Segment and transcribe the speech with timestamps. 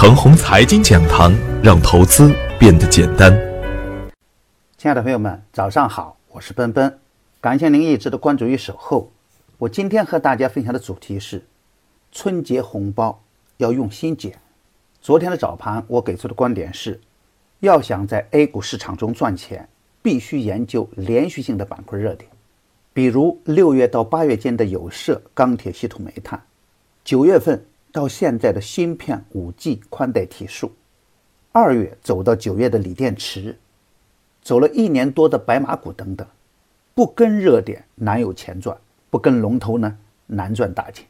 [0.00, 3.36] 程红财经讲堂，让投资变得简单。
[4.76, 7.00] 亲爱的朋友们，早上好，我是奔奔，
[7.40, 9.10] 感谢您一直的关注与守候。
[9.58, 11.42] 我今天和大家分享的主题是：
[12.12, 13.20] 春节红包
[13.56, 14.38] 要用心捡。
[15.00, 17.00] 昨天的早盘，我给出的观点是，
[17.58, 19.68] 要想在 A 股市场中赚钱，
[20.00, 22.30] 必须研究连续性的板块热点，
[22.92, 26.40] 比如六月到八月间的有色、钢铁、稀土、煤炭，
[27.02, 27.64] 九月份。
[27.90, 30.72] 到现在的芯片、五 G、宽带提速，
[31.52, 33.58] 二月走到九月的锂电池，
[34.42, 36.26] 走了一年多的白马股等等，
[36.94, 38.76] 不跟热点难有钱赚，
[39.10, 41.06] 不跟龙头呢难赚大钱。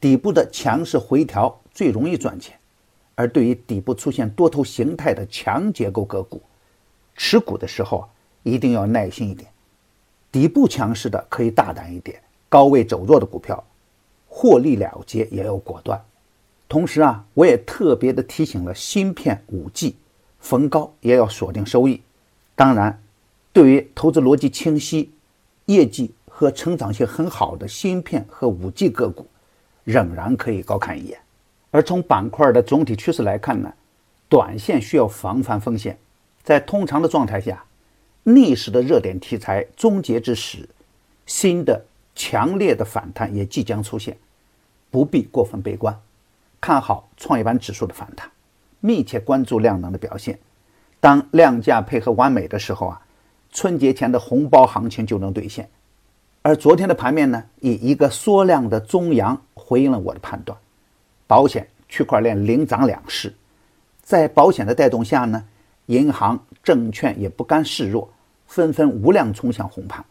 [0.00, 2.56] 底部的强势回调最容易赚钱，
[3.14, 6.40] 而对于底部出现多头形态的强结构个股，
[7.16, 8.08] 持股的时候啊
[8.42, 9.50] 一定要耐心一点。
[10.30, 13.64] 底部强势的可以大胆一点，高位走弱的股票。
[14.36, 16.04] 获利了结也要果断，
[16.68, 19.94] 同时啊，我也特别的提醒了芯片五 G，
[20.40, 22.02] 逢高也要锁定收益。
[22.56, 23.00] 当然，
[23.52, 25.12] 对于投资逻辑清晰、
[25.66, 29.24] 业绩和成长性很好的芯片和五 G 个股，
[29.84, 31.16] 仍然可以高看一眼。
[31.70, 33.72] 而从板块的总体趋势来看呢，
[34.28, 35.96] 短线需要防范风险。
[36.42, 37.64] 在通常的状态下，
[38.24, 40.68] 历史的热点题材终结之时，
[41.24, 44.16] 新的强烈的反弹也即将出现。
[44.90, 45.98] 不必过分悲观，
[46.60, 48.30] 看好创业板指数的反弹，
[48.80, 50.38] 密切关注量能的表现。
[51.00, 53.00] 当量价配合完美的时候啊，
[53.50, 55.68] 春节前的红包行情就能兑现。
[56.42, 60.56] 而昨天的盘面呢，以一个缩量的中阳回应了我的判断。
[61.26, 63.34] 保险、区块链领涨两市，
[64.02, 65.44] 在保险的带动下呢，
[65.86, 68.08] 银行、证券也不甘示弱，
[68.46, 70.04] 纷纷无量冲向红盘。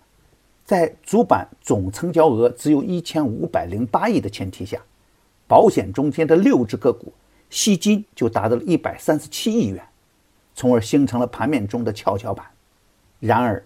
[0.65, 4.79] 在主板总成交额只有一千五百零八亿的前提下，
[5.47, 7.13] 保险中间的六只个股
[7.49, 9.83] 吸金就达到了一百三十七亿元，
[10.55, 12.45] 从而形成了盘面中的跷跷板。
[13.19, 13.63] 然而，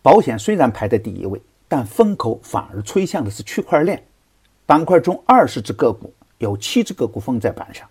[0.00, 4.02] 保险虽然排在第一位，但风口反而吹向的是区块链
[4.64, 7.86] 板块中二十只个股有七只个股封在板上。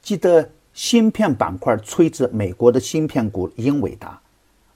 [0.00, 4.18] 记得芯片板块吹至美国的芯片股英伟达，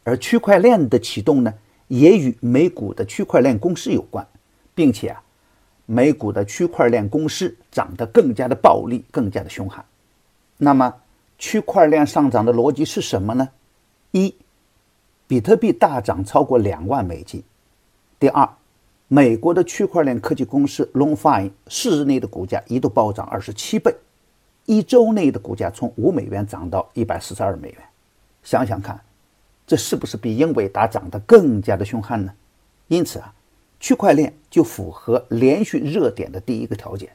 [0.04, 1.54] 而区块链的启动呢？
[1.90, 4.24] 也与美股的区块链公司有关，
[4.76, 5.20] 并且啊，
[5.86, 9.84] 美股的区块链公司涨得更加的暴力，更加的凶悍。
[10.56, 10.94] 那么，
[11.36, 13.48] 区块链上涨的逻辑是什么呢？
[14.12, 14.32] 一，
[15.26, 17.40] 比特币大涨超过两万美金；
[18.20, 18.48] 第二，
[19.08, 23.92] 美国的区块链科技公司 longfin 四日内的股价一度暴涨二十七倍，
[24.64, 27.78] 一周内的股价从五美元涨到一百四十二美元。
[28.44, 29.00] 想想看。
[29.70, 32.32] 这是不是比英伟达涨得更加的凶悍呢？
[32.88, 33.32] 因此啊，
[33.78, 37.08] 区块链就符合连续热点的第一个条件。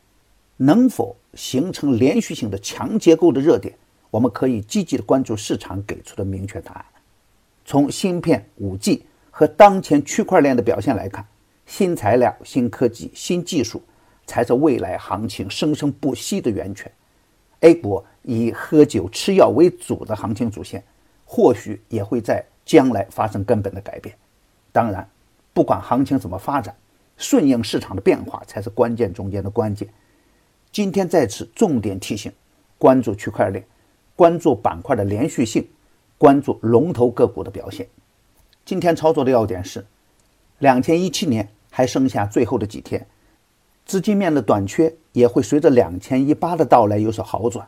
[0.56, 3.76] 能否形成连续性的强结构的热点，
[4.10, 6.86] 我们可以积极的关注市场给出的明确答案。
[7.66, 11.28] 从芯片、五 G 和当前区块链的表现来看，
[11.66, 13.84] 新材料、新科技、新技术
[14.26, 16.90] 才是未来行情生生不息的源泉。
[17.60, 20.82] A 股以喝酒吃药为主的行情主线。
[21.36, 24.16] 或许也会在将来发生根本的改变。
[24.72, 25.06] 当然，
[25.54, 26.74] 不管行情怎么发展，
[27.18, 29.90] 顺应市场的变化才是关键中间的关键。
[30.72, 32.32] 今天在此重点提醒：
[32.78, 33.68] 关注区块链，
[34.16, 35.68] 关注板块的连续性，
[36.18, 37.86] 关注龙头个股的表现。
[38.64, 39.86] 今天操作的要点是：
[40.60, 43.06] 两千一七年还剩下最后的几天，
[43.86, 47.68] 资金面的短缺也会随着两千一八的到来有所好转。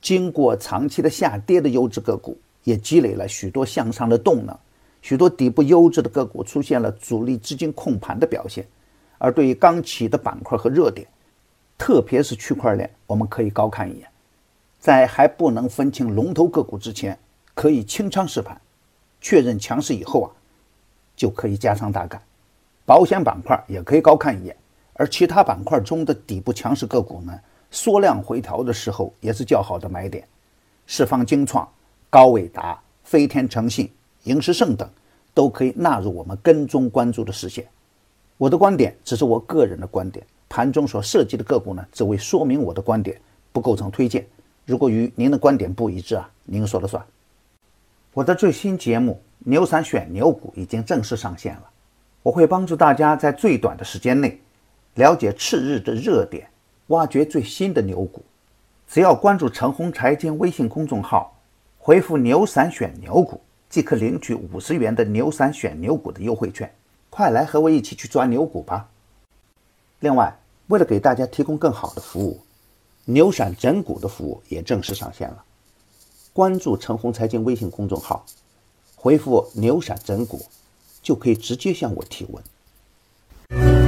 [0.00, 2.38] 经过长期的下跌的优质个股。
[2.68, 4.54] 也积累了许多向上的动能，
[5.00, 8.66] 许多底部优质的个股出现了主力资金控盘的表现。
[9.16, 11.08] 而对于刚起的板块和热点，
[11.78, 14.06] 特别是区块链，我们可以高看一眼。
[14.78, 17.18] 在还不能分清龙头个股之前，
[17.54, 18.60] 可以清仓试盘，
[19.18, 20.28] 确认强势以后啊，
[21.16, 22.20] 就可以加仓大干。
[22.84, 24.54] 保险板块也可以高看一眼，
[24.92, 27.40] 而其他板块中的底部强势个股呢，
[27.70, 30.22] 缩量回调的时候也是较好的买点。
[30.86, 31.66] 释放精创。
[32.10, 33.90] 高伟达、飞天诚信、
[34.24, 34.88] 盈实盛等
[35.34, 37.66] 都可以纳入我们跟踪关注的视线。
[38.38, 43.20] 我的观点只是我个人的观点，盘中所涉及的个股呢，只为说明我的观点，
[43.52, 44.26] 不构成推荐。
[44.64, 47.04] 如果与您的观点不一致啊，您说了算。
[48.14, 51.64] 我的最新节目《牛散选牛股》已经正式上线了，
[52.22, 54.40] 我会帮助大家在最短的时间内
[54.94, 56.48] 了解次日的热点，
[56.86, 58.24] 挖掘最新的牛股。
[58.86, 61.37] 只要关注陈红财经微信公众号。
[61.88, 63.40] 回复“牛散选牛股”
[63.70, 66.70] 即可领取五十元的“牛散选牛股”的优惠券，
[67.08, 68.90] 快来和我一起去抓牛股吧！
[70.00, 72.42] 另外，为了给大家提供更好的服务，
[73.06, 75.42] 牛闪整股的服务也正式上线了。
[76.34, 78.22] 关注陈红财经微信公众号，
[78.94, 80.44] 回复“牛闪整股”，
[81.00, 83.87] 就可以直接向我提问。